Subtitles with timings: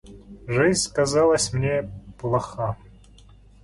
[0.47, 2.75] Жизнь казалась мне плоха.